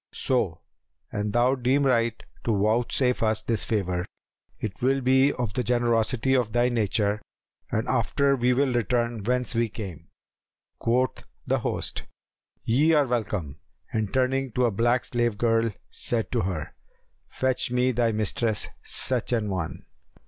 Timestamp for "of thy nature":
6.35-7.21